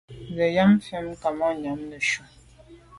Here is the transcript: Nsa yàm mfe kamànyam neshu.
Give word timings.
Nsa 0.29 0.47
yàm 0.55 0.71
mfe 0.75 0.97
kamànyam 1.21 1.79
neshu. 1.89 2.23